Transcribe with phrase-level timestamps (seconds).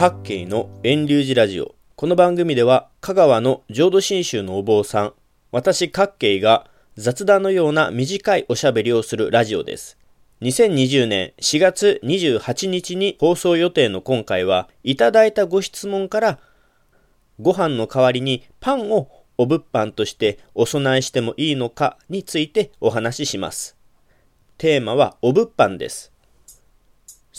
[0.00, 1.74] 各系の遠流寺ラジオ。
[1.94, 5.12] この番組では、香川の浄土真宗のお坊さん、
[5.52, 9.98] 私各系が雑談のような短いおしゃべりをするラジオです。
[10.40, 16.38] 2020年4月28日に放送予定の今回は、いただいたご質問から、
[17.38, 23.76] ご飯の代わりにパンをお物販としてお供えしてもいいのかについてお話しします。
[24.56, 26.10] テーマはお物販です。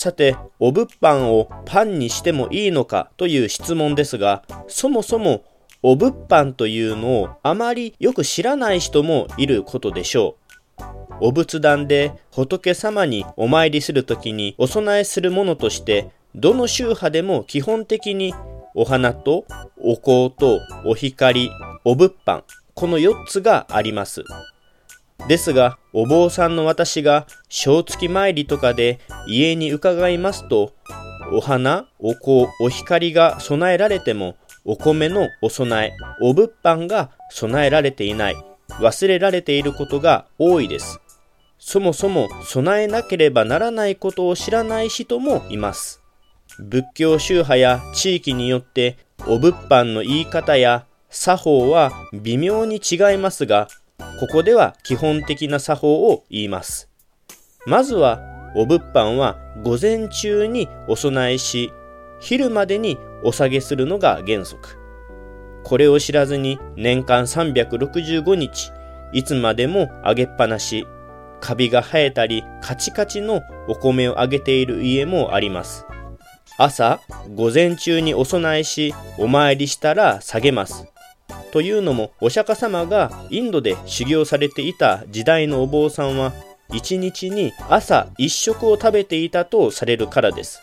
[0.02, 5.44] さて、お物販をパンにしてもいいのかという質問ですが、そもそも
[5.84, 10.38] お物販というのをあまりよく知らない人もいることでしょ
[10.80, 11.28] う。
[11.28, 18.34] お仏壇で仏様にお参りするときにお供えするものとして、どの宗派でも基本的に
[18.74, 19.46] お花と
[19.78, 21.52] お香とお光、
[21.86, 22.42] お物販、
[22.74, 24.24] この4つがあります。
[25.28, 30.74] ですが、お坊さんの私が正月参りとかで家に伺いますと、
[31.32, 38.36] お花、お香、お光が備えられても、お米のお供え、お物販が備えられていない、
[38.80, 41.00] 忘れられていることが多いです。
[41.58, 46.02] そもそも備えなければならないことを知らない人もいます。
[46.60, 53.68] 仏教宗派や地域によってお物販の言い方や作法は微妙に違いますが、
[54.20, 56.90] ここでは基本的な作法を言います。
[57.68, 58.20] まずは、
[58.56, 61.74] お物販は午前中にお供えし、
[62.20, 64.78] 昼までにお下げするのが原則。
[65.64, 68.72] これを知らずに年間365日、
[69.14, 70.88] いつまでもあげっぱなし、
[71.40, 75.86] カビが生えたりカチカチのお米をあげている家もあります。
[76.58, 77.00] 朝、
[77.34, 80.86] 午前中にお供えし、お参りしたら下げます。
[81.52, 86.34] というのもお釈迦様がインドで修行されていた時代のお坊さんは
[86.74, 90.62] 一日に朝一食を食べていたとされるからです。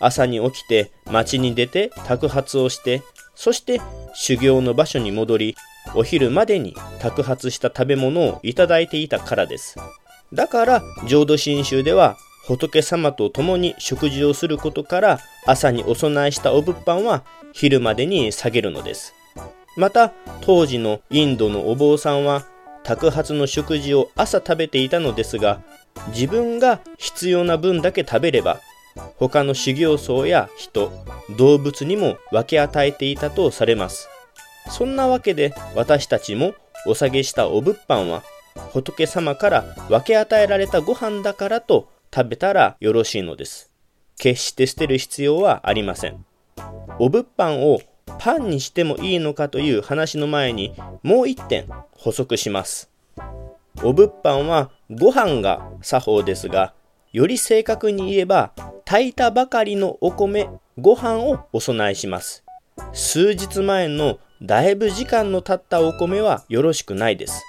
[0.00, 3.02] 朝に起きて町に出て托発をして
[3.34, 3.80] そして
[4.14, 5.56] 修行の場所に戻り
[5.94, 9.76] お昼までに托発した食べ物をいただいていたからです。
[10.32, 12.16] だから浄土真宗では
[12.46, 19.14] 仏様と共に食事をすることから朝にお供えしたお物販は昼までに下げるのです。
[19.76, 22.44] また当時のインドのお坊さんは
[22.88, 25.60] 托発の食事を朝食べていたのですが
[26.08, 28.60] 自分が必要な分だけ食べれば
[29.18, 30.90] 他の修行僧や人
[31.36, 34.08] 動物にも分け与えていたとされます。
[34.70, 36.54] そんなわけで私たちも
[36.86, 38.22] お下げしたお物販は
[38.72, 43.70] 仏様から分け与えられたご飯だからと食べたらよろしいのです。
[44.18, 46.24] 決して捨てる必要はありません。
[46.98, 47.80] お物販を
[48.18, 52.90] パンにしてもいいのかという話の前にもう一点補足します。
[53.82, 56.74] お物販はご飯が作法ですが、
[57.12, 58.52] より正確に言えば
[58.84, 60.48] 炊いたばかりのお米、
[60.78, 62.44] ご飯をお供えします。
[62.92, 67.44] 数日前のだいぶ時間の経ったお米はよろしくないです。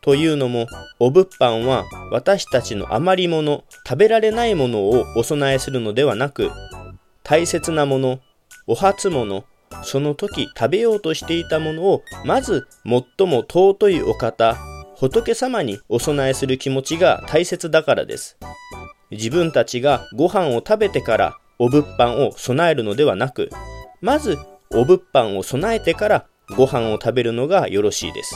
[0.00, 0.66] というのも、
[0.98, 6.50] お物販は私たちの余り物、食べられないものをお供えするのではなく、
[7.22, 8.18] 大切なもの、
[8.66, 9.44] お初物、
[9.82, 14.56] その時食べようとしていたものをまず最も尊いお方
[14.96, 18.36] 仏様にお供えする気持ちが大切だからです。
[19.10, 23.50] 自分たちがご飯を食べてからお物販を備えるのではなく
[24.00, 24.38] まず
[24.72, 28.34] お物販を備えてからご飯を食べるのがよろしいです。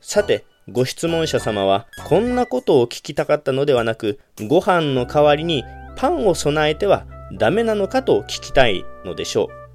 [0.00, 5.64] さてご質問者様はこんなことを聞きたかったのではなくご飯の代わりに
[5.96, 9.67] パンを備えてはダメなのかと聞きたいのでしょう。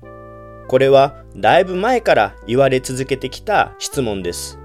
[0.73, 4.57] これはだいぶ前から言われ続けてきた質問です。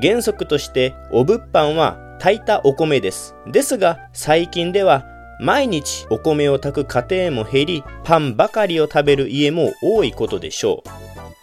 [0.00, 3.34] 原則としてお物販は炊いたお米です。
[3.46, 5.04] ですが最近では
[5.38, 10.88] 毎日お米を炊く家庭も減りパンばかりを食べる家も多いことでしょう。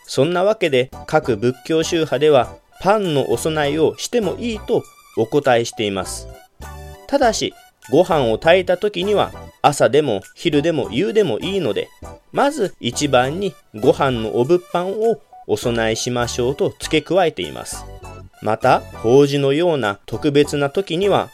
[0.08, 4.82] そんなわけで各仏教宗派ではパンのお供えをしてもいいと
[5.18, 6.28] お答えしています。
[7.06, 7.53] ただし
[7.91, 9.32] ご飯を炊いた時には
[9.62, 11.90] 朝でも昼でも夕でもいいので
[12.32, 17.85] まず一番にご飯のお物販をお供えしましょうと付け加えています。
[18.41, 21.30] また、法事のような特別な時には、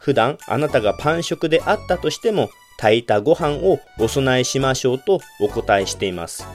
[0.00, 6.46] 普段あなたがパン食であったとしても、炊いたご飯をお供えしましょうとお答えしています。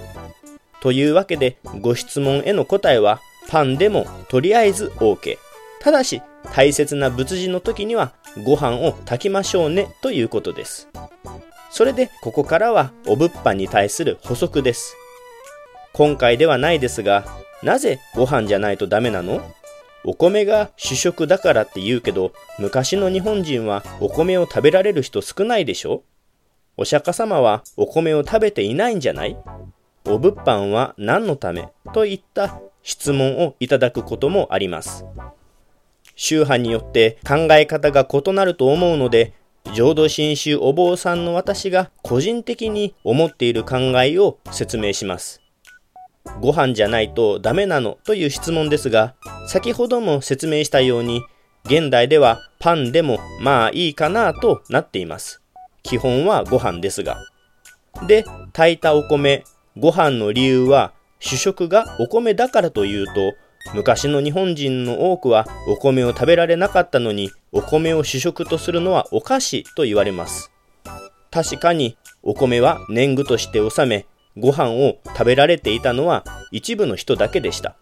[0.81, 5.38] というわけで、ご質問への答えは、パンでもとりあえず OK。
[5.85, 6.23] ただし、
[6.55, 8.11] 大切な仏事の時には、
[8.43, 10.89] ご飯を炊きましょうねということです。
[11.69, 14.95] それでここからはお物販に対する補足です。
[15.93, 17.23] 今回ではないですが、
[17.61, 19.43] なぜご飯じゃないとダメなの？
[20.03, 26.01] お米が主食だからって言うけど、昔の日本人はお米を食べられる人少ないでしょ？
[26.77, 29.38] お釈迦様はお米を食べていないんじゃない？
[30.05, 31.69] お物販は何のため？
[31.93, 35.05] といった質問をいただくこともあります。
[36.15, 39.33] 宗派によって考え方が異なると思うので、
[39.73, 45.41] 浄土真宗お坊さんの私が個人的に思っている考えを説明します。
[46.41, 49.15] ご飯じゃないとダメなのという質問ですが、
[49.47, 51.21] 先ほども説明したように、
[51.65, 55.41] 現代ではパンでもまあいいかなとなっています。
[55.83, 57.17] 基本はご飯ですが。
[58.07, 58.23] で、
[58.53, 59.44] 炊いたお米、
[59.77, 63.33] ご飯の理由は主食がお米だからというと、
[63.73, 70.51] 昔の日本人の多くはお米を食べられなかったのにお米を主食とするのはおかしいと言われます。
[71.31, 74.06] 確かにお米は年貢として納め
[74.38, 77.75] ご飯を食べられていたのは一部の人だけでした。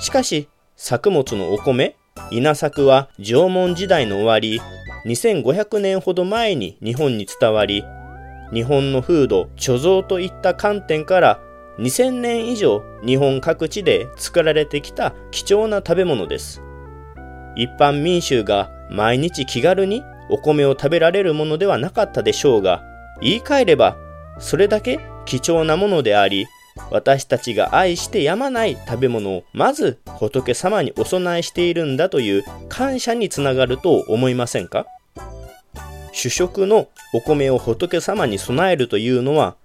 [0.00, 1.96] しかし作物のお米
[2.30, 4.60] 稲作は縄文時代の終わり
[5.06, 7.84] 2500年ほど前に日本に伝わり
[8.52, 11.40] 日本の風土貯蔵といった観点から
[11.78, 16.62] 2000年以上日本各地で作られてきた貴重な食べ物です。
[17.54, 22.82] 一般民衆が毎日気軽にお米を食べられるものではなかったでしょうが、
[23.20, 23.96] 言い換えれば
[24.38, 26.46] それだけ貴重なものであり、
[26.90, 34.86] 私たちが愛してやまない食べ物をまず仏様にお供えしているんだという感謝につながると思いませんか？
[36.16, 39.56] 主食のお米を仏様に備えるというのは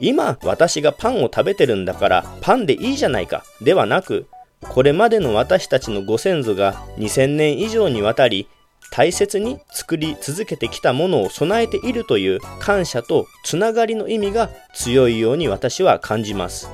[0.00, 4.26] 今私がパンを食べてるんだからパンでいいじゃないかではなく
[4.60, 8.48] これまでの私たちのご先祖が2000年以上にわたり
[8.90, 16.68] 大切に作り続けてきたものを備えているという感謝とつながりの意味が強いように私は感じます。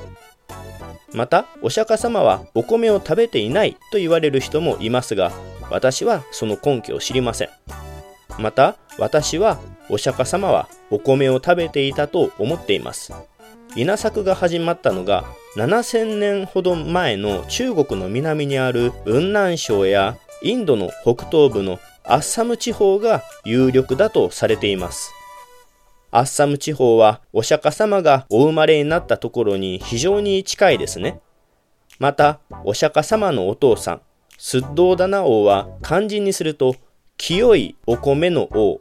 [1.13, 5.31] またお釈迦様はお米を食べていないと言われる人もいますが
[5.71, 7.88] 私はその根拠を知りません。
[8.39, 9.59] また私は
[9.89, 13.13] お釈迦様はお米を食べていたと思っています。
[13.75, 15.25] 稲作が始まったのが
[15.55, 25.13] 7000年ほど前の中国の南にある雲南省やインドの北東部のアッサム地方が有力だとされています。
[26.11, 31.19] アッサム地方はお釈迦様がお生まれになったところに非常に近いですね。
[31.99, 34.01] またお釈迦様のお父さん
[34.37, 36.75] スッドーダナ王は漢字にすると
[37.19, 38.79] 清いお米の王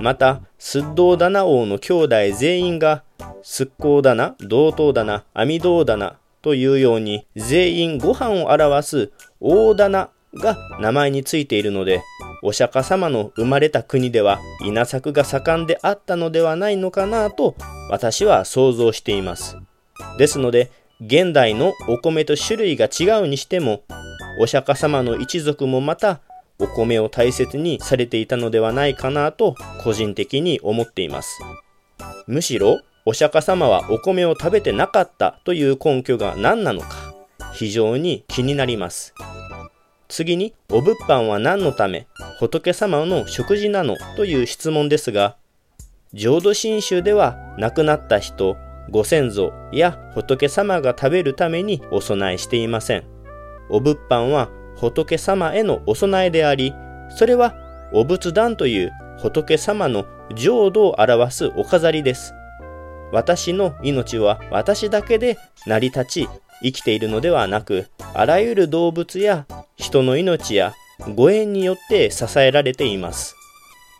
[0.00, 3.02] また、スッドーダナ王の兄弟全員が、
[3.42, 12.02] スッコーダナ、同等ダナ、アミドーダナというように、全員ご飯を表す大棚が名前についているので、
[12.42, 17.54] お釈迦様の生まれた国では稲作が盛んであったのではないのかなと
[17.90, 19.58] 私は想像しています。
[20.16, 23.82] ですので、現代のお米と種類が違うにしても、
[24.40, 26.20] お釈迦様の一族もまた
[26.60, 31.40] お米を大切にされていたのではないかなと個人的に思っています。
[32.26, 37.14] むしろお釈迦様はお米を食べてなかったという根拠が何なのか
[37.54, 39.14] 非常に気になります。
[40.08, 42.06] 次にお物販は何のため
[42.40, 45.36] 仏様の食事なのという質問ですが
[46.14, 48.56] 浄土真宗では亡くなった人
[48.90, 53.04] ご先祖や仏様が食べるためにお供えしていません。
[53.68, 56.72] お物販は仏様へのお供えであり、
[57.10, 57.54] それは
[57.92, 62.34] お仏壇という仏様の浄土を表すお飾りです。
[63.12, 66.28] 私の命は私だけで成り立ち
[66.62, 70.74] 生きているのではなく、あらゆる動物や人の命や
[71.14, 73.34] ご縁によって支えられています。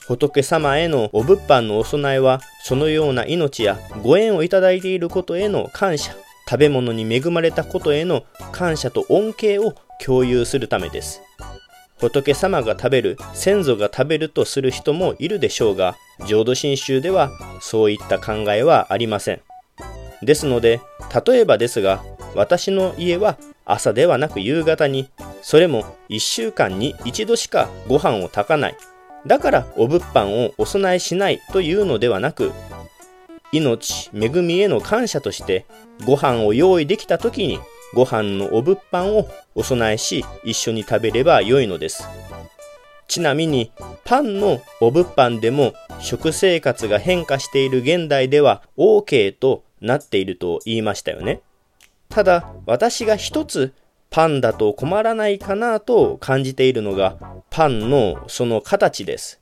[0.06, 6.12] 仏様へのお物販のお供えは、そのような命やご縁をいただいていることへの感謝、
[6.48, 9.74] 食べ物に恵まれたことへの感謝と恩恵を
[10.04, 11.22] 共有するためです。
[11.98, 19.40] 仏様が食べる、先祖が食べるとする人もいるでしょうが、浄土真宗ではそういった考えはありません。
[20.22, 20.80] ですので、
[21.26, 25.10] 例えばですが、私の家は朝ではなく夕方に、
[25.42, 28.76] それも1週間に1度しかご飯を炊かない。
[29.26, 32.52] だからお物販をお供えしないというのではなく、
[33.50, 35.66] 命、恵みへの感謝として
[36.04, 37.58] ご飯を用意できた時に
[37.94, 42.06] ご飯のお物販をお供えし一緒に食べればよいのです。
[43.08, 43.72] ちなみに
[44.04, 51.40] パンのお物販でも食生活が変化している現代では OK となっていると言いましたよね。
[52.08, 53.72] ただ私が一つ
[54.10, 57.16] パンだと困らないかなと感じているのが
[57.50, 59.40] パンのその形です。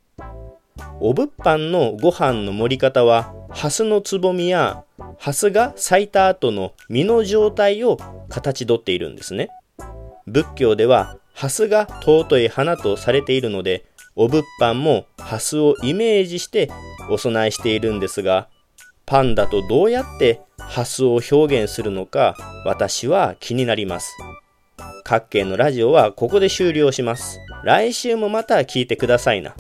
[1.01, 4.85] お物販のご飯の盛り方はハスのつぼみや
[5.19, 7.99] ハスが咲いた後の実の状態を
[8.29, 9.51] 形取っているんですね。
[10.27, 13.85] 仏教ではハスが尊い花とされているので、
[14.15, 16.71] お物販もハスをイメージして
[17.11, 18.49] お供えしているんですが、
[19.05, 24.17] パンダとどうやってハスを表現するのか私は気になります。
[25.05, 27.39] 各県のラジオはここで終了します。
[27.65, 29.55] 来週もまた聞いてくださいな。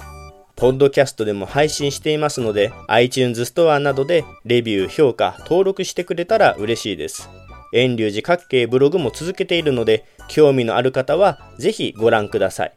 [0.56, 7.28] ポッドキャストでも配信していますので iTunes ストアなどでレビュー、評価、登録してくれたら嬉しいです。
[7.74, 12.72] 遠隆寺各系ブログも続けているので興味のある方はぜひご覧ください。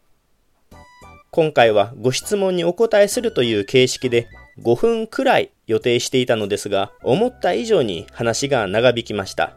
[1.32, 4.28] 今回はご質問にお答えするという形式で
[4.62, 9.56] 5分くらい予定していたのですが、思った以上に話が長引きました。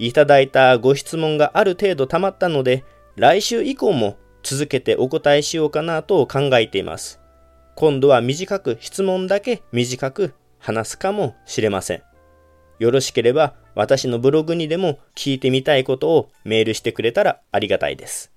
[0.00, 2.82] いただいたご質問がある程度溜まったので、
[3.14, 7.20] 来週以降も続けてお答えしようかなと考えています。
[7.76, 12.02] 今度は短く質問だけ短く話すかもしれません。
[12.78, 18.32] よろしければ私のブログにでも聞いてみたいことをメールしてくれたらありがたいです。